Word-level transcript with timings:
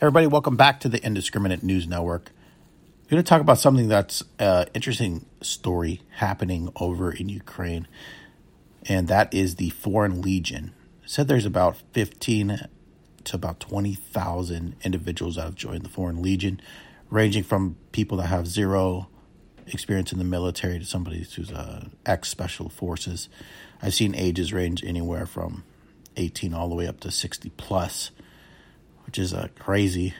Everybody, 0.00 0.28
welcome 0.28 0.54
back 0.54 0.78
to 0.80 0.88
the 0.88 1.04
Indiscriminate 1.04 1.64
News 1.64 1.88
Network. 1.88 2.30
We're 3.04 3.16
going 3.16 3.24
to 3.24 3.28
talk 3.28 3.40
about 3.40 3.58
something 3.58 3.88
that's 3.88 4.22
an 4.38 4.68
interesting 4.72 5.26
story 5.40 6.02
happening 6.18 6.70
over 6.76 7.10
in 7.10 7.28
Ukraine, 7.28 7.88
and 8.86 9.08
that 9.08 9.34
is 9.34 9.56
the 9.56 9.70
Foreign 9.70 10.22
Legion. 10.22 10.72
It 11.02 11.10
said 11.10 11.26
there's 11.26 11.44
about 11.44 11.78
15 11.94 12.68
to 13.24 13.36
about 13.36 13.58
20,000 13.58 14.76
individuals 14.84 15.34
that 15.34 15.42
have 15.42 15.56
joined 15.56 15.82
the 15.82 15.88
Foreign 15.88 16.22
Legion, 16.22 16.60
ranging 17.10 17.42
from 17.42 17.74
people 17.90 18.18
that 18.18 18.28
have 18.28 18.46
zero 18.46 19.08
experience 19.66 20.12
in 20.12 20.18
the 20.18 20.24
military 20.24 20.78
to 20.78 20.84
somebody 20.84 21.26
who's 21.34 21.50
uh, 21.50 21.88
ex 22.06 22.28
special 22.28 22.68
forces. 22.68 23.28
I've 23.82 23.94
seen 23.94 24.14
ages 24.14 24.52
range 24.52 24.84
anywhere 24.84 25.26
from 25.26 25.64
18 26.16 26.54
all 26.54 26.68
the 26.68 26.76
way 26.76 26.86
up 26.86 27.00
to 27.00 27.10
60 27.10 27.50
plus 27.56 28.12
which 29.08 29.18
is 29.18 29.32
uh, 29.32 29.48
crazy. 29.58 30.12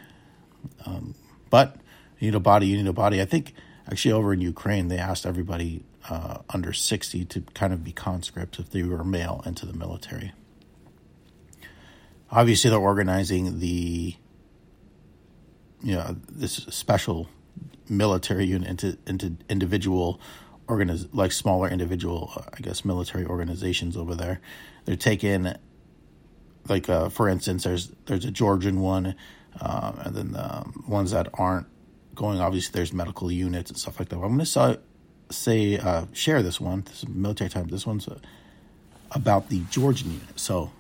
Um, 0.87 1.15
but 1.51 1.77
you 2.19 2.29
need 2.29 2.35
a 2.35 2.41
body, 2.41 2.69
you 2.69 2.79
need 2.79 2.87
a 2.87 2.93
body. 2.95 3.21
I 3.21 3.27
think 3.27 3.53
actually 3.87 4.13
over 4.13 4.33
in 4.33 4.41
Ukraine, 4.41 4.89
they 4.89 4.97
asked 4.97 5.27
everybody 5.27 5.85
uh, 6.09 6.39
under 6.49 6.73
60 6.73 7.27
to 7.27 7.43
kind 7.53 7.75
of 7.75 7.85
be 7.85 7.93
conscripts 7.93 8.59
if 8.59 8.71
they 8.71 8.83
were 8.83 9.05
male 9.05 9.43
into 9.45 9.67
the 9.67 9.75
military. 9.75 10.33
Obviously, 12.31 12.71
they're 12.71 12.79
organizing 12.79 13.59
the, 13.59 14.17
you 15.83 15.95
know, 15.95 16.17
this 16.31 16.55
special 16.71 17.29
military 17.91 18.47
unit 18.47 18.71
into, 18.71 18.97
into 19.07 19.37
individual 19.51 20.19
organiz- 20.67 21.11
like 21.13 21.33
smaller 21.33 21.69
individual, 21.69 22.33
uh, 22.37 22.43
I 22.55 22.61
guess, 22.63 22.87
military 22.87 23.27
organizations 23.27 23.99
over 23.99 24.15
there. 24.15 24.41
They're 24.87 24.97
taking 24.97 25.55
like 26.69 26.89
uh, 26.89 27.09
for 27.09 27.29
instance, 27.29 27.65
there's 27.65 27.93
there's 28.07 28.25
a 28.25 28.31
Georgian 28.31 28.81
one, 28.81 29.15
uh, 29.61 29.93
and 29.99 30.15
then 30.15 30.33
the 30.33 30.65
ones 30.87 31.11
that 31.11 31.29
aren't 31.35 31.67
going. 32.15 32.41
Obviously, 32.41 32.73
there's 32.73 32.93
medical 32.93 33.31
units 33.31 33.71
and 33.71 33.79
stuff 33.79 33.99
like 33.99 34.09
that. 34.11 34.17
I'm 34.17 34.37
going 34.37 34.45
to 34.45 34.81
say 35.31 35.79
uh, 35.79 36.07
share 36.13 36.43
this 36.43 36.61
one. 36.61 36.83
This 36.83 37.03
is 37.03 37.09
military 37.09 37.51
time. 37.51 37.69
This 37.69 37.87
one's 37.87 38.09
uh, 38.09 38.19
about 39.13 39.49
the 39.49 39.61
Georgian 39.71 40.13
unit. 40.13 40.39
So, 40.39 40.73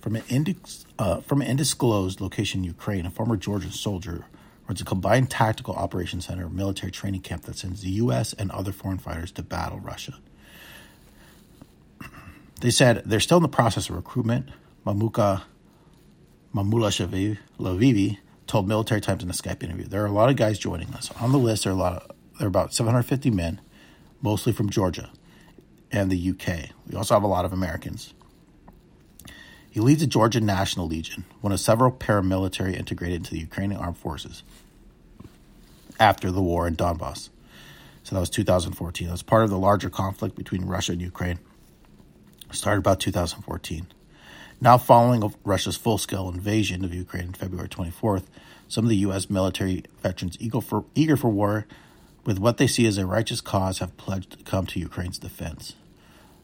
from 0.00 0.16
an 0.16 0.24
index, 0.28 0.84
uh, 0.98 1.20
from 1.20 1.42
an 1.42 1.48
undisclosed 1.48 2.20
location 2.20 2.60
in 2.60 2.64
Ukraine, 2.64 3.06
a 3.06 3.10
former 3.10 3.36
Georgian 3.36 3.72
soldier 3.72 4.26
runs 4.68 4.80
a 4.80 4.84
combined 4.84 5.30
tactical 5.30 5.74
operations 5.74 6.26
center, 6.26 6.48
military 6.48 6.92
training 6.92 7.20
camp 7.22 7.42
that 7.42 7.56
sends 7.56 7.82
the 7.82 7.90
U.S. 7.90 8.32
and 8.32 8.50
other 8.50 8.72
foreign 8.72 8.98
fighters 8.98 9.32
to 9.32 9.42
battle 9.42 9.80
Russia. 9.80 10.18
They 12.60 12.70
said 12.70 13.02
they're 13.04 13.18
still 13.18 13.38
in 13.38 13.42
the 13.42 13.48
process 13.48 13.88
of 13.88 13.96
recruitment 13.96 14.48
Mamuka 14.86 15.42
Mamula 16.54 17.38
Lavivi 17.58 18.18
told 18.46 18.68
Military 18.68 19.00
Times 19.00 19.22
in 19.22 19.30
a 19.30 19.32
Skype 19.32 19.62
interview. 19.62 19.86
There 19.86 20.02
are 20.02 20.06
a 20.06 20.12
lot 20.12 20.28
of 20.28 20.36
guys 20.36 20.58
joining 20.58 20.92
us. 20.94 21.10
On 21.20 21.32
the 21.32 21.38
list, 21.38 21.64
there 21.64 21.72
are 21.72 21.76
a 21.76 21.78
lot 21.78 21.92
of 21.94 22.16
there 22.38 22.46
are 22.46 22.48
about 22.48 22.74
750 22.74 23.30
men, 23.30 23.60
mostly 24.20 24.52
from 24.52 24.68
Georgia 24.68 25.10
and 25.92 26.10
the 26.10 26.30
UK. 26.30 26.70
We 26.88 26.96
also 26.96 27.14
have 27.14 27.22
a 27.22 27.28
lot 27.28 27.44
of 27.44 27.52
Americans. 27.52 28.14
He 29.70 29.80
leads 29.80 30.00
the 30.00 30.06
Georgian 30.06 30.44
National 30.44 30.86
Legion, 30.86 31.24
one 31.40 31.52
of 31.52 31.60
several 31.60 31.92
paramilitary 31.92 32.76
integrated 32.76 33.18
into 33.18 33.30
the 33.30 33.40
Ukrainian 33.40 33.80
armed 33.80 33.96
forces 33.96 34.42
after 36.00 36.30
the 36.30 36.42
war 36.42 36.66
in 36.66 36.74
Donbass. 36.76 37.30
So 38.02 38.16
that 38.16 38.20
was 38.20 38.30
2014. 38.30 39.06
That 39.06 39.12
was 39.12 39.22
part 39.22 39.44
of 39.44 39.50
the 39.50 39.58
larger 39.58 39.88
conflict 39.88 40.34
between 40.34 40.64
Russia 40.64 40.92
and 40.92 41.00
Ukraine. 41.00 41.38
Started 42.50 42.80
about 42.80 43.00
2014. 43.00 43.86
Now, 44.62 44.78
following 44.78 45.34
Russia's 45.42 45.76
full 45.76 45.98
scale 45.98 46.28
invasion 46.28 46.84
of 46.84 46.94
Ukraine 46.94 47.26
on 47.26 47.32
February 47.32 47.68
24th, 47.68 48.26
some 48.68 48.84
of 48.84 48.90
the 48.90 48.96
U.S. 48.98 49.28
military 49.28 49.82
veterans 50.04 50.36
eager 50.38 50.60
for, 50.60 50.84
eager 50.94 51.16
for 51.16 51.30
war 51.30 51.66
with 52.24 52.38
what 52.38 52.58
they 52.58 52.68
see 52.68 52.86
as 52.86 52.96
a 52.96 53.04
righteous 53.04 53.40
cause 53.40 53.80
have 53.80 53.96
pledged 53.96 54.38
to 54.38 54.44
come 54.44 54.66
to 54.66 54.78
Ukraine's 54.78 55.18
defense. 55.18 55.74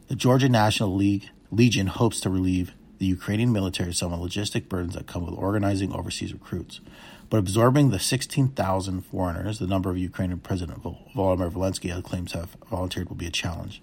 The 0.09 0.15
Georgia 0.15 0.49
National 0.49 0.93
League 0.93 1.29
Legion 1.49 1.87
hopes 1.87 2.19
to 2.19 2.29
relieve 2.29 2.73
the 2.97 3.05
Ukrainian 3.05 3.53
military 3.53 3.93
some 3.93 4.11
of 4.11 4.19
the 4.19 4.25
logistic 4.25 4.67
burdens 4.67 4.95
that 4.95 5.07
come 5.07 5.25
with 5.25 5.35
organizing 5.35 5.93
overseas 5.93 6.33
recruits. 6.33 6.81
But 7.29 7.37
absorbing 7.37 7.89
the 7.89 7.99
16,000 7.99 9.01
foreigners, 9.03 9.59
the 9.59 9.65
number 9.65 9.89
of 9.89 9.97
Ukrainian 9.97 10.39
President 10.39 10.83
Volodymyr 10.83 11.53
Zelensky 11.53 12.03
claims 12.03 12.33
have 12.33 12.57
volunteered, 12.69 13.07
will 13.07 13.15
be 13.15 13.27
a 13.27 13.31
challenge. 13.31 13.81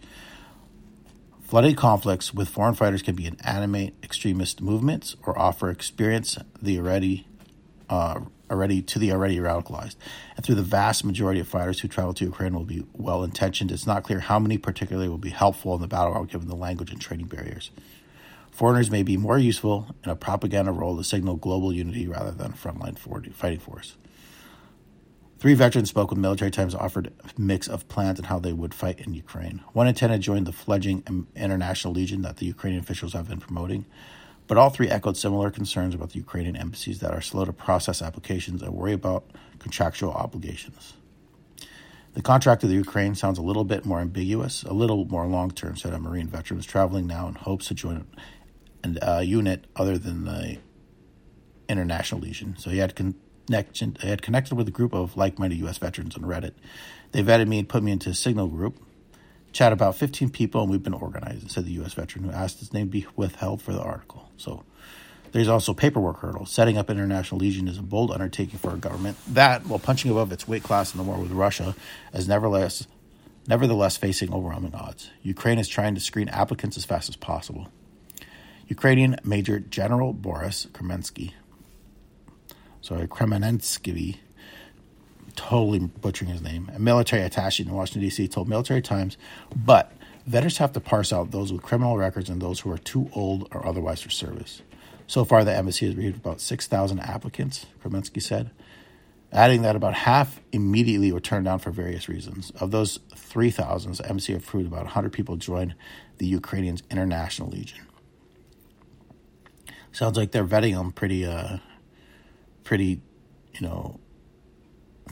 Flooded 1.46 1.76
conflicts 1.76 2.34
with 2.34 2.48
foreign 2.48 2.74
fighters 2.74 3.02
can 3.02 3.14
be 3.14 3.26
an 3.26 3.36
animate 3.44 3.94
extremist 4.02 4.60
movements 4.60 5.14
or 5.24 5.38
offer 5.38 5.70
experience 5.70 6.36
the 6.60 6.76
already 6.80 7.28
uh, 7.88 8.22
already 8.50 8.82
to 8.82 8.98
the 8.98 9.12
already 9.12 9.38
radicalized. 9.38 9.94
And 10.36 10.44
through 10.44 10.56
the 10.56 10.62
vast 10.62 11.04
majority 11.04 11.38
of 11.38 11.46
fighters 11.46 11.78
who 11.78 11.86
travel 11.86 12.14
to 12.14 12.24
Ukraine 12.24 12.52
will 12.52 12.64
be 12.64 12.84
well 12.94 13.22
intentioned, 13.22 13.70
it's 13.70 13.86
not 13.86 14.02
clear 14.02 14.18
how 14.18 14.40
many 14.40 14.58
particularly 14.58 15.08
will 15.08 15.18
be 15.18 15.30
helpful 15.30 15.76
in 15.76 15.80
the 15.80 15.86
battle 15.86 16.24
given 16.24 16.48
the 16.48 16.56
language 16.56 16.90
and 16.90 17.00
training 17.00 17.26
barriers. 17.26 17.70
Foreigners 18.50 18.90
may 18.90 19.04
be 19.04 19.16
more 19.16 19.38
useful 19.38 19.94
in 20.02 20.10
a 20.10 20.16
propaganda 20.16 20.72
role 20.72 20.96
to 20.96 21.04
signal 21.04 21.36
global 21.36 21.72
unity 21.72 22.08
rather 22.08 22.32
than 22.32 22.52
a 22.52 22.54
frontline 22.54 22.98
fighting 22.98 23.60
force. 23.60 23.94
Three 25.38 25.52
veterans 25.52 25.90
spoke 25.90 26.10
with 26.10 26.18
Military 26.18 26.50
Times, 26.50 26.74
offered 26.74 27.08
a 27.08 27.40
mix 27.40 27.68
of 27.68 27.86
plans 27.88 28.18
and 28.18 28.26
how 28.26 28.38
they 28.38 28.54
would 28.54 28.72
fight 28.72 29.00
in 29.00 29.12
Ukraine. 29.12 29.62
One 29.74 29.86
intended 29.86 30.16
to 30.16 30.22
join 30.22 30.44
the 30.44 30.52
fledgling 30.52 31.26
International 31.36 31.92
Legion 31.92 32.22
that 32.22 32.38
the 32.38 32.46
Ukrainian 32.46 32.82
officials 32.82 33.12
have 33.12 33.28
been 33.28 33.40
promoting, 33.40 33.84
but 34.46 34.56
all 34.56 34.70
three 34.70 34.88
echoed 34.88 35.16
similar 35.16 35.50
concerns 35.50 35.94
about 35.94 36.10
the 36.10 36.18
Ukrainian 36.18 36.56
embassies 36.56 37.00
that 37.00 37.10
are 37.10 37.20
slow 37.20 37.44
to 37.44 37.52
process 37.52 38.00
applications 38.00 38.62
and 38.62 38.72
worry 38.72 38.94
about 38.94 39.30
contractual 39.58 40.12
obligations. 40.12 40.94
The 42.14 42.22
contract 42.22 42.62
of 42.62 42.70
the 42.70 42.76
Ukraine 42.76 43.14
sounds 43.14 43.36
a 43.36 43.42
little 43.42 43.64
bit 43.64 43.84
more 43.84 44.00
ambiguous, 44.00 44.62
a 44.62 44.72
little 44.72 45.04
more 45.04 45.26
long 45.26 45.50
term, 45.50 45.76
said 45.76 45.92
a 45.92 45.98
Marine 45.98 46.28
veteran 46.28 46.56
who's 46.56 46.64
traveling 46.66 47.06
now 47.06 47.26
and 47.26 47.36
hopes 47.36 47.66
to 47.68 47.74
join 47.74 48.06
a 48.82 49.16
uh, 49.16 49.20
unit 49.20 49.66
other 49.76 49.98
than 49.98 50.24
the 50.24 50.56
International 51.68 52.22
Legion. 52.22 52.56
So 52.56 52.70
he 52.70 52.78
had 52.78 52.96
con- 52.96 53.16
connection. 53.46 53.96
I 54.02 54.06
had 54.06 54.22
connected 54.22 54.54
with 54.54 54.68
a 54.68 54.72
group 54.72 54.92
of 54.92 55.16
like-minded 55.16 55.58
U.S. 55.60 55.78
veterans 55.78 56.16
on 56.16 56.22
Reddit. 56.22 56.52
They 57.12 57.22
vetted 57.22 57.48
me 57.48 57.58
and 57.58 57.68
put 57.68 57.82
me 57.82 57.92
into 57.92 58.10
a 58.10 58.14
Signal 58.14 58.48
group. 58.48 58.82
Chat 59.52 59.72
about 59.72 59.96
15 59.96 60.30
people, 60.30 60.60
and 60.62 60.70
we've 60.70 60.82
been 60.82 60.92
organized," 60.92 61.50
said 61.50 61.64
the 61.64 61.72
U.S. 61.72 61.94
veteran 61.94 62.24
who 62.24 62.30
asked 62.30 62.58
his 62.58 62.74
name 62.74 62.88
be 62.88 63.06
withheld 63.16 63.62
for 63.62 63.72
the 63.72 63.80
article. 63.80 64.30
So 64.36 64.64
there's 65.32 65.48
also 65.48 65.72
paperwork 65.72 66.18
hurdles. 66.18 66.50
Setting 66.50 66.76
up 66.76 66.90
International 66.90 67.40
Legion 67.40 67.68
is 67.68 67.78
a 67.78 67.82
bold 67.82 68.10
undertaking 68.10 68.58
for 68.58 68.74
a 68.74 68.76
government 68.76 69.16
that, 69.28 69.66
while 69.66 69.78
punching 69.78 70.10
above 70.10 70.30
its 70.32 70.46
weight 70.46 70.62
class 70.62 70.92
in 70.92 70.98
the 70.98 71.04
war 71.04 71.18
with 71.18 71.30
Russia, 71.30 71.74
is 72.12 72.28
nevertheless, 72.28 72.86
nevertheless 73.48 73.96
facing 73.96 74.32
overwhelming 74.32 74.74
odds. 74.74 75.10
Ukraine 75.22 75.58
is 75.58 75.68
trying 75.68 75.94
to 75.94 76.00
screen 76.00 76.28
applicants 76.28 76.76
as 76.76 76.84
fast 76.84 77.08
as 77.08 77.16
possible. 77.16 77.68
Ukrainian 78.68 79.16
Major 79.24 79.60
General 79.60 80.12
Boris 80.12 80.66
Kremensky 80.72 81.32
sorry, 82.86 83.08
Kremenensky, 83.08 84.18
totally 85.34 85.80
butchering 85.80 86.30
his 86.30 86.40
name, 86.40 86.70
a 86.72 86.78
military 86.78 87.22
attache 87.22 87.64
in 87.64 87.72
Washington, 87.72 88.02
D.C., 88.02 88.28
told 88.28 88.48
Military 88.48 88.80
Times, 88.80 89.16
but 89.56 89.92
veterans 90.24 90.58
have 90.58 90.72
to 90.72 90.80
parse 90.80 91.12
out 91.12 91.32
those 91.32 91.52
with 91.52 91.62
criminal 91.62 91.96
records 91.96 92.30
and 92.30 92.40
those 92.40 92.60
who 92.60 92.70
are 92.70 92.78
too 92.78 93.10
old 93.12 93.48
or 93.50 93.66
otherwise 93.66 94.00
for 94.02 94.10
service. 94.10 94.62
So 95.08 95.24
far, 95.24 95.42
the 95.42 95.52
embassy 95.52 95.86
has 95.86 95.96
received 95.96 96.18
about 96.18 96.40
6,000 96.40 97.00
applicants, 97.00 97.66
Kremensky 97.82 98.22
said, 98.22 98.52
adding 99.32 99.62
that 99.62 99.74
about 99.74 99.94
half 99.94 100.40
immediately 100.52 101.10
were 101.10 101.20
turned 101.20 101.46
down 101.46 101.58
for 101.58 101.72
various 101.72 102.08
reasons. 102.08 102.50
Of 102.60 102.70
those 102.70 103.00
3,000, 103.16 103.96
the 103.96 104.08
embassy 104.08 104.32
approved 104.32 104.68
about 104.68 104.84
100 104.84 105.12
people 105.12 105.36
join 105.36 105.74
the 106.18 106.26
Ukrainians 106.26 106.84
International 106.88 107.50
Legion. 107.50 107.84
Sounds 109.90 110.16
like 110.16 110.30
they're 110.30 110.44
vetting 110.44 110.74
them 110.74 110.92
pretty 110.92 111.26
uh, 111.26 111.58
pretty, 112.66 113.00
you 113.54 113.60
know, 113.60 114.00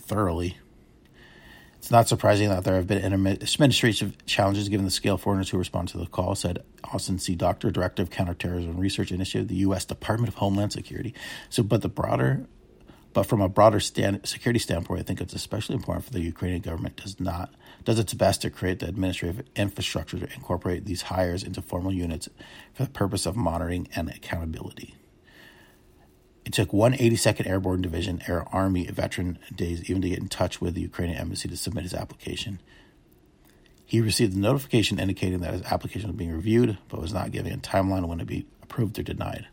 thoroughly. 0.00 0.58
It's 1.76 1.90
not 1.90 2.08
surprising 2.08 2.49
that 2.49 2.64
there 2.64 2.75
have 2.75 2.88
been 2.88 3.12
administrative 3.12 4.26
challenges 4.26 4.69
given 4.69 4.84
the 4.84 4.90
scale 4.90 5.14
of 5.14 5.20
foreigners 5.20 5.50
who 5.50 5.58
respond 5.58 5.88
to 5.88 5.99
the 5.99 6.06
call, 6.06 6.34
said 6.34 6.64
Austin 6.93 7.20
C. 7.20 7.37
Doctor, 7.37 7.70
Director 7.70 8.02
of 8.02 8.11
Counterterrorism 8.11 8.76
Research 8.76 9.12
Initiative, 9.12 9.46
the 9.46 9.56
U.S. 9.56 9.84
Department 9.84 10.29
of 10.29 10.34
Homeland 10.34 10.73
Security. 10.73 11.14
So, 11.49 11.62
but 11.62 11.82
the 11.82 11.88
broader, 11.88 12.44
but 13.12 13.23
from 13.23 13.40
a 13.40 13.49
broader 13.49 13.79
stand, 13.79 14.26
security 14.26 14.58
standpoint, 14.58 14.99
I 14.99 15.05
think 15.05 15.20
it's 15.20 15.34
especially 15.34 15.76
important 15.76 16.06
for 16.06 16.12
the 16.12 16.23
Ukrainian 16.23 16.61
government 16.61 16.96
does 16.96 17.20
not 17.20 17.55
does 17.84 18.00
its 18.00 18.14
best 18.14 18.43
to 18.43 18.50
create 18.50 18.81
the 18.81 18.88
administrative 18.88 19.46
infrastructure 19.55 20.19
to 20.19 20.34
incorporate 20.34 20.87
these 20.87 21.02
hires 21.02 21.44
into 21.44 21.62
formal 21.62 21.93
units 21.93 22.29
for 22.73 22.82
the 22.82 22.90
purpose 22.90 23.26
of 23.26 23.37
monitoring 23.37 23.87
and 23.94 24.08
accountability. 24.08 24.96
Took 26.55 26.73
one 26.73 26.93
82nd 26.93 27.49
Airborne 27.49 27.83
Division 27.83 28.23
Air 28.29 28.47
Army 28.55 28.87
veteran 28.87 29.41
days 29.53 29.91
even 29.91 30.03
to 30.03 30.09
get 30.09 30.21
in 30.21 30.29
touch 30.29 30.61
with 30.61 30.75
the 30.75 30.83
Ukrainian 30.83 31.19
embassy 31.19 31.49
to 31.49 31.56
submit 31.56 31.83
his 31.83 31.93
application. 31.93 32.61
He 33.85 34.01
received 34.01 34.37
a 34.37 34.39
notification 34.39 35.01
indicating 35.01 35.41
that 35.41 35.53
his 35.53 35.62
application 35.62 36.11
was 36.11 36.17
being 36.17 36.31
reviewed, 36.31 36.79
but 36.89 37.01
was 37.01 37.12
not 37.12 37.33
given 37.33 37.53
a 37.53 37.56
timeline 37.56 38.06
when 38.06 38.21
it 38.21 38.23
would 38.23 38.29
be 38.29 38.47
approved 38.62 38.97
or 39.01 39.03
denied. 39.03 39.49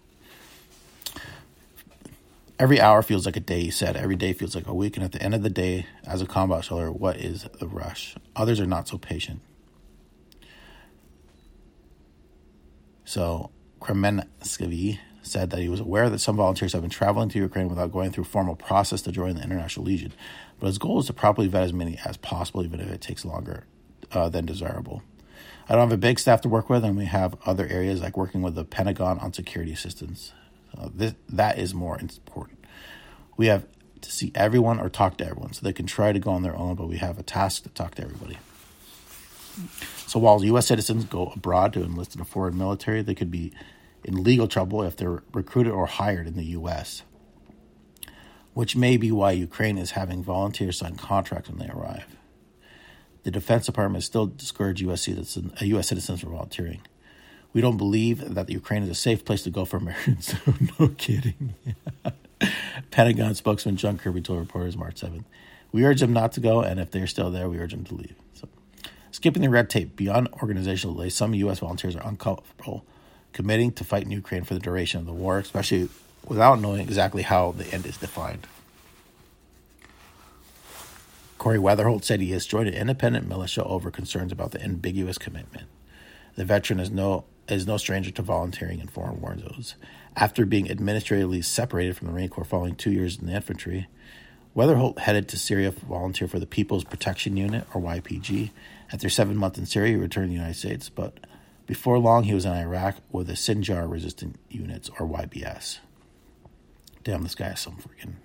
Every 2.59 2.79
hour 2.79 3.01
feels 3.01 3.25
like 3.25 3.35
a 3.35 3.39
day, 3.39 3.61
he 3.61 3.71
said. 3.71 3.97
Every 3.97 4.15
day 4.15 4.33
feels 4.33 4.53
like 4.53 4.67
a 4.67 4.73
week. 4.75 4.95
And 4.95 5.03
at 5.03 5.11
the 5.11 5.23
end 5.23 5.33
of 5.33 5.41
the 5.41 5.49
day, 5.49 5.87
as 6.05 6.21
a 6.21 6.27
combat 6.27 6.65
soldier, 6.65 6.91
what 6.91 7.17
is 7.17 7.47
the 7.59 7.67
rush? 7.67 8.15
Others 8.35 8.59
are 8.59 8.67
not 8.67 8.87
so 8.87 8.99
patient. 8.99 9.41
So, 13.05 13.49
Kremensky 13.79 14.99
said 15.21 15.49
that 15.51 15.59
he 15.59 15.69
was 15.69 15.79
aware 15.79 16.09
that 16.09 16.19
some 16.19 16.35
volunteers 16.35 16.73
have 16.73 16.81
been 16.81 16.89
traveling 16.89 17.29
to 17.29 17.39
Ukraine 17.39 17.69
without 17.69 17.91
going 17.91 18.11
through 18.11 18.23
formal 18.23 18.55
process 18.55 19.01
to 19.03 19.11
join 19.11 19.35
the 19.35 19.43
International 19.43 19.85
Legion, 19.85 20.13
but 20.59 20.67
his 20.67 20.77
goal 20.77 20.99
is 20.99 21.07
to 21.07 21.13
properly 21.13 21.47
vet 21.47 21.63
as 21.63 21.73
many 21.73 21.99
as 22.05 22.17
possible, 22.17 22.63
even 22.63 22.79
if 22.79 22.89
it 22.89 23.01
takes 23.01 23.25
longer 23.25 23.65
uh, 24.11 24.29
than 24.29 24.45
desirable. 24.45 25.03
I 25.69 25.73
don't 25.73 25.89
have 25.89 25.91
a 25.91 25.97
big 25.97 26.19
staff 26.19 26.41
to 26.41 26.49
work 26.49 26.69
with, 26.69 26.83
and 26.83 26.97
we 26.97 27.05
have 27.05 27.37
other 27.45 27.67
areas 27.67 28.01
like 28.01 28.17
working 28.17 28.41
with 28.41 28.55
the 28.55 28.65
Pentagon 28.65 29.19
on 29.19 29.31
security 29.31 29.71
assistance. 29.71 30.33
Uh, 30.77 30.89
this, 30.93 31.13
that 31.29 31.59
is 31.59 31.73
more 31.73 31.99
important. 31.99 32.59
We 33.37 33.47
have 33.47 33.65
to 34.01 34.11
see 34.11 34.31
everyone 34.35 34.79
or 34.79 34.89
talk 34.89 35.17
to 35.17 35.25
everyone, 35.25 35.53
so 35.53 35.61
they 35.63 35.73
can 35.73 35.85
try 35.85 36.11
to 36.11 36.19
go 36.19 36.31
on 36.31 36.41
their 36.41 36.55
own, 36.55 36.75
but 36.75 36.87
we 36.87 36.97
have 36.97 37.19
a 37.19 37.23
task 37.23 37.63
to 37.63 37.69
talk 37.69 37.95
to 37.95 38.03
everybody. 38.03 38.37
So 40.07 40.19
while 40.19 40.43
U.S. 40.43 40.67
citizens 40.67 41.05
go 41.05 41.31
abroad 41.35 41.73
to 41.73 41.83
enlist 41.83 42.15
in 42.15 42.21
a 42.21 42.25
foreign 42.25 42.57
military, 42.57 43.01
they 43.01 43.15
could 43.15 43.31
be 43.31 43.53
in 44.03 44.23
legal 44.23 44.47
trouble 44.47 44.83
if 44.83 44.95
they're 44.95 45.23
recruited 45.33 45.73
or 45.73 45.85
hired 45.85 46.27
in 46.27 46.35
the 46.35 46.45
U.S., 46.45 47.03
which 48.53 48.75
may 48.75 48.97
be 48.97 49.11
why 49.11 49.31
Ukraine 49.31 49.77
is 49.77 49.91
having 49.91 50.23
volunteers 50.23 50.77
sign 50.77 50.95
contracts 50.95 51.49
when 51.49 51.59
they 51.59 51.69
arrive. 51.69 52.17
The 53.23 53.31
Defense 53.31 53.67
Department 53.67 54.03
still 54.03 54.27
discourage 54.27 54.81
U.S. 54.81 55.03
citizens, 55.03 55.53
uh, 55.61 55.65
U.S. 55.65 55.87
citizens 55.87 56.21
from 56.21 56.31
volunteering. 56.31 56.81
We 57.53 57.61
don't 57.61 57.77
believe 57.77 58.33
that 58.33 58.49
Ukraine 58.49 58.83
is 58.83 58.89
a 58.89 58.95
safe 58.95 59.23
place 59.25 59.43
to 59.43 59.49
go 59.49 59.65
for 59.65 59.77
Americans. 59.77 60.33
no 60.79 60.87
kidding. 60.89 61.53
Pentagon 62.91 63.35
spokesman 63.35 63.77
John 63.77 63.97
Kirby 63.97 64.21
told 64.21 64.39
reporters 64.39 64.75
March 64.75 65.01
7th. 65.01 65.25
We 65.71 65.85
urge 65.85 66.01
them 66.01 66.13
not 66.13 66.31
to 66.33 66.39
go, 66.39 66.61
and 66.61 66.79
if 66.79 66.91
they're 66.91 67.07
still 67.07 67.29
there, 67.29 67.47
we 67.47 67.59
urge 67.59 67.71
them 67.71 67.83
to 67.85 67.95
leave. 67.95 68.15
So, 68.33 68.47
skipping 69.11 69.41
the 69.41 69.49
red 69.49 69.69
tape, 69.69 69.95
beyond 69.95 70.29
organizational 70.41 70.95
delay, 70.95 71.09
some 71.09 71.33
U.S. 71.35 71.59
volunteers 71.59 71.95
are 71.95 72.05
uncomfortable 72.05 72.85
committing 73.33 73.71
to 73.73 73.83
fight 73.83 74.03
in 74.03 74.11
Ukraine 74.11 74.43
for 74.43 74.53
the 74.53 74.59
duration 74.59 74.99
of 74.99 75.05
the 75.05 75.13
war, 75.13 75.39
especially 75.39 75.89
without 76.25 76.59
knowing 76.59 76.81
exactly 76.81 77.23
how 77.23 77.51
the 77.51 77.71
end 77.73 77.85
is 77.85 77.97
defined. 77.97 78.47
Corey 81.37 81.57
Weatherholt 81.57 82.03
said 82.03 82.21
he 82.21 82.31
has 82.31 82.45
joined 82.45 82.67
an 82.67 82.75
independent 82.75 83.27
militia 83.27 83.63
over 83.63 83.89
concerns 83.89 84.31
about 84.31 84.51
the 84.51 84.63
ambiguous 84.63 85.17
commitment. 85.17 85.67
The 86.35 86.45
veteran 86.45 86.79
is 86.79 86.91
no 86.91 87.25
is 87.47 87.67
no 87.67 87.77
stranger 87.77 88.11
to 88.11 88.21
volunteering 88.21 88.79
in 88.79 88.87
foreign 88.87 89.19
war 89.19 89.37
zones. 89.37 89.75
After 90.15 90.45
being 90.45 90.69
administratively 90.69 91.41
separated 91.41 91.97
from 91.97 92.07
the 92.07 92.13
Marine 92.13 92.29
Corps 92.29 92.45
following 92.45 92.75
two 92.75 92.91
years 92.91 93.17
in 93.17 93.25
the 93.25 93.33
infantry, 93.33 93.87
Weatherholt 94.55 94.99
headed 94.99 95.27
to 95.29 95.37
Syria 95.37 95.71
to 95.71 95.85
volunteer 95.85 96.27
for 96.27 96.39
the 96.39 96.45
People's 96.45 96.83
Protection 96.83 97.37
Unit, 97.37 97.65
or 97.73 97.81
YPG. 97.81 98.51
After 98.91 99.09
seven 99.09 99.37
months 99.37 99.57
in 99.57 99.65
Syria, 99.65 99.91
he 99.91 99.95
returned 99.95 100.25
to 100.25 100.29
the 100.29 100.35
United 100.35 100.57
States, 100.57 100.89
but 100.89 101.13
before 101.65 101.99
long, 101.99 102.23
he 102.23 102.33
was 102.33 102.45
in 102.45 102.53
Iraq 102.53 102.97
with 103.11 103.27
the 103.27 103.33
Sinjar 103.33 103.89
Resistant 103.89 104.37
Units, 104.49 104.89
or 104.99 105.07
YBS. 105.07 105.79
Damn, 107.03 107.23
this 107.23 107.35
guy 107.35 107.49
has 107.49 107.59
some 107.59 107.77
freaking 107.77 108.15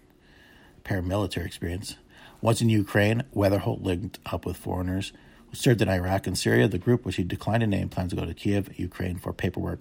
paramilitary 0.84 1.46
experience. 1.46 1.96
Once 2.40 2.60
in 2.60 2.68
Ukraine, 2.68 3.24
Weatherholt 3.34 3.82
linked 3.82 4.18
up 4.26 4.44
with 4.44 4.56
foreigners 4.56 5.12
who 5.48 5.56
served 5.56 5.80
in 5.80 5.88
Iraq 5.88 6.26
and 6.26 6.36
Syria. 6.36 6.68
The 6.68 6.78
group, 6.78 7.04
which 7.04 7.16
he 7.16 7.24
declined 7.24 7.62
to 7.62 7.66
name, 7.66 7.88
plans 7.88 8.10
to 8.10 8.16
go 8.16 8.26
to 8.26 8.34
Kiev, 8.34 8.78
Ukraine, 8.78 9.18
for 9.18 9.32
paperwork 9.32 9.80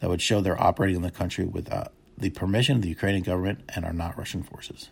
that 0.00 0.08
would 0.08 0.22
show 0.22 0.40
they're 0.40 0.60
operating 0.60 0.96
in 0.96 1.02
the 1.02 1.10
country 1.10 1.44
with 1.44 1.70
uh, 1.72 1.84
the 2.16 2.30
permission 2.30 2.76
of 2.76 2.82
the 2.82 2.88
Ukrainian 2.88 3.22
government 3.22 3.60
and 3.74 3.84
are 3.84 3.92
not 3.92 4.16
Russian 4.16 4.42
forces. 4.42 4.90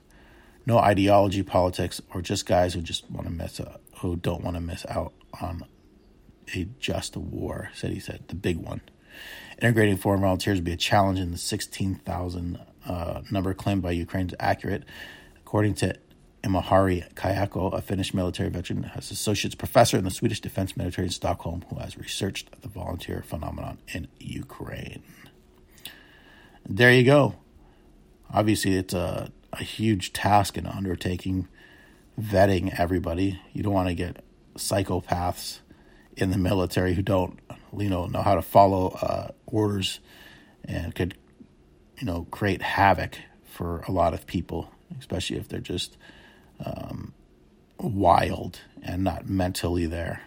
No 0.65 0.79
ideology, 0.79 1.43
politics, 1.43 2.01
or 2.13 2.21
just 2.23 2.45
guys 2.47 2.75
who 2.75 2.81
just 2.81 3.09
want 3.11 3.27
to 3.27 3.33
miss 3.33 3.61
uh, 3.61 3.79
who 3.99 4.17
don't 4.17 4.43
want 4.43 4.57
to 4.57 4.61
miss 4.61 4.85
out 4.87 5.13
on 5.41 5.65
a 6.55 6.69
just 6.79 7.17
war, 7.17 7.71
said 7.75 7.91
he 7.91 8.01
said, 8.01 8.25
the 8.29 8.35
big 8.35 8.57
one. 8.57 8.81
Integrating 9.61 9.97
foreign 9.97 10.21
volunteers 10.21 10.59
would 10.59 10.65
be 10.65 10.73
a 10.73 10.77
challenge, 10.77 11.19
and 11.19 11.33
the 11.33 11.39
16,000 11.39 12.59
uh, 12.87 13.23
number 13.31 13.55
claimed 13.55 13.83
by 13.83 13.93
Ukraine 13.93 14.27
is 14.27 14.35
accurate. 14.39 14.85
According 15.39 15.75
to 15.77 15.97
Imahari 16.43 17.13
Kayako, 17.15 17.73
a 17.73 17.81
Finnish 17.81 18.13
military 18.13 18.51
veteran, 18.51 18.83
has 18.85 19.11
associate's 19.11 19.55
professor 19.55 19.97
in 19.97 20.05
the 20.05 20.11
Swedish 20.11 20.41
Defense 20.41 20.77
Military 20.77 21.07
in 21.07 21.13
Stockholm, 21.13 21.65
who 21.71 21.79
has 21.79 21.97
researched 21.97 22.61
the 22.63 22.69
volunteer 22.69 23.25
phenomenon 23.27 23.79
in 23.89 24.09
Ukraine. 24.21 25.03
There 26.69 26.93
you 26.93 27.05
go. 27.05 27.37
Obviously, 28.33 28.75
it's 28.77 28.95
a, 28.95 29.33
a 29.53 29.63
huge 29.63 30.13
task 30.13 30.57
and 30.57 30.67
undertaking 30.67 31.49
vetting 32.21 32.79
everybody. 32.79 33.41
You 33.53 33.63
don't 33.63 33.73
want 33.73 33.89
to 33.89 33.95
get 33.95 34.25
psychopaths 34.57 35.61
in 36.17 36.31
the 36.31 36.39
military 36.39 36.95
who 36.95 37.03
don't, 37.03 37.39
you 37.77 37.89
know, 37.89 38.07
know 38.07 38.23
how 38.23 38.35
to 38.35 38.43
follow 38.43 38.89
uh, 39.03 39.29
orders 39.47 40.01
and 40.65 40.95
could, 40.95 41.17
you 41.99 42.07
know, 42.07 42.27
create 42.31 42.63
havoc 42.63 43.19
for 43.45 43.81
a 43.87 43.93
lot 43.93 44.15
of 44.15 44.27
people, 44.27 44.71
especially 44.99 45.37
if 45.37 45.49
they're 45.49 45.61
just 45.61 45.97
um, 46.65 47.13
wild 47.79 48.61
and 48.83 49.05
not 49.05 49.29
mentally 49.29 49.87
there. 49.87 50.23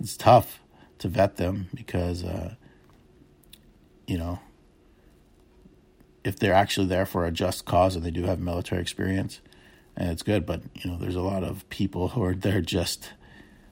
It's 0.00 0.16
tough 0.16 0.60
to 0.98 1.08
vet 1.08 1.36
them 1.36 1.68
because, 1.74 2.22
uh, 2.22 2.54
you 4.06 4.18
know, 4.18 4.40
if 6.24 6.38
they're 6.38 6.54
actually 6.54 6.86
there 6.86 7.06
for 7.06 7.26
a 7.26 7.30
just 7.30 7.64
cause 7.64 7.96
and 7.96 8.04
they 8.04 8.10
do 8.10 8.24
have 8.24 8.40
military 8.40 8.80
experience, 8.80 9.40
and 9.96 10.10
it's 10.10 10.22
good. 10.22 10.46
But 10.46 10.62
you 10.74 10.90
know, 10.90 10.98
there's 10.98 11.16
a 11.16 11.22
lot 11.22 11.44
of 11.44 11.68
people 11.68 12.08
who 12.08 12.24
are 12.24 12.34
there 12.34 12.60
just 12.60 13.12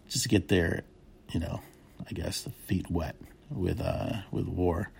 just 0.08 0.24
to 0.24 0.28
get 0.28 0.48
their 0.48 0.84
you 1.32 1.40
know, 1.40 1.60
I 2.08 2.12
guess 2.12 2.42
the 2.42 2.50
feet 2.50 2.90
wet 2.90 3.16
with 3.50 3.80
uh, 3.80 4.18
with 4.30 4.46
war, 4.46 4.90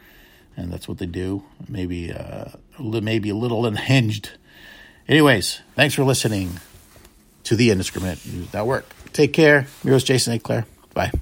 and 0.56 0.73
that's 0.73 0.88
what 0.88 0.99
they 0.99 1.06
do. 1.06 1.44
Maybe 1.69 2.12
uh, 2.12 2.50
maybe 2.79 3.31
a 3.31 3.34
little 3.34 3.67
unhinged. 3.67 4.31
Anyways, 5.08 5.61
thanks 5.75 5.94
for 5.94 6.05
listening 6.05 6.61
to 7.44 7.56
the 7.56 7.70
Indiscriminate 7.70 8.25
News 8.26 8.52
Network. 8.52 8.87
Take 9.12 9.32
care. 9.32 9.67
Here's 9.82 10.05
Jason 10.05 10.34
Eclair. 10.34 10.64
Bye. 10.94 11.12